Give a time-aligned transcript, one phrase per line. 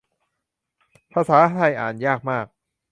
[1.13, 2.45] ภาษาไทยอ่านยากมาก